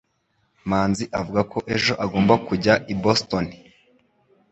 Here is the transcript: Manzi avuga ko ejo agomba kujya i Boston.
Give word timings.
Manzi 0.69 1.05
avuga 1.19 1.41
ko 1.51 1.57
ejo 1.75 1.93
agomba 2.05 2.33
kujya 2.47 2.73
i 2.93 2.95
Boston. 3.03 3.45